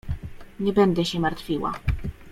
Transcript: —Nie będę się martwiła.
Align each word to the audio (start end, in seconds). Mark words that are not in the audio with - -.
—Nie 0.59 0.73
będę 0.73 1.05
się 1.05 1.19
martwiła. 1.19 1.73